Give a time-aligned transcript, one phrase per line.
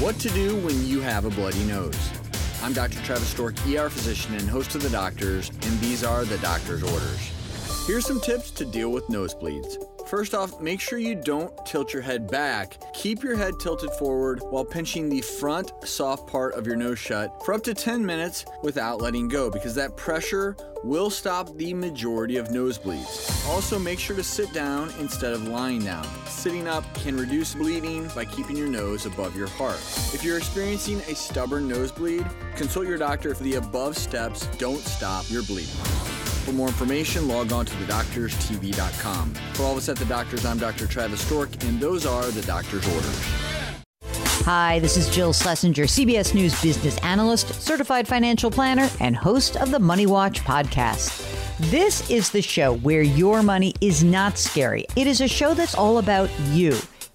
[0.00, 1.98] What to do when you have a bloody nose.
[2.62, 3.02] I'm Dr.
[3.02, 7.84] Travis Stork, ER physician and host of The Doctors, and these are the doctor's orders.
[7.84, 9.76] Here's some tips to deal with nosebleeds.
[10.08, 12.78] First off, make sure you don't tilt your head back.
[12.94, 17.44] Keep your head tilted forward while pinching the front soft part of your nose shut
[17.44, 22.38] for up to 10 minutes without letting go because that pressure will stop the majority
[22.38, 23.46] of nosebleeds.
[23.48, 26.06] Also, make sure to sit down instead of lying down.
[26.26, 29.80] Sitting up can reduce bleeding by keeping your nose above your heart.
[30.14, 35.28] If you're experiencing a stubborn nosebleed, consult your doctor if the above steps don't stop
[35.28, 36.37] your bleeding.
[36.48, 39.34] For more information, log on to thedoctorstv.com.
[39.52, 40.86] For all of us at The Doctors, I'm Dr.
[40.86, 43.20] Travis Stork, and those are The Doctor's Orders.
[44.46, 49.70] Hi, this is Jill Schlesinger, CBS News business analyst, certified financial planner, and host of
[49.70, 51.22] the Money Watch podcast.
[51.70, 54.86] This is the show where your money is not scary.
[54.96, 56.78] It is a show that's all about you.